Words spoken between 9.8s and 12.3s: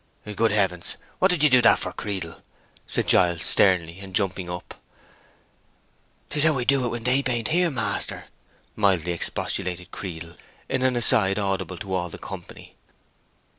Creedle, in an aside audible to all the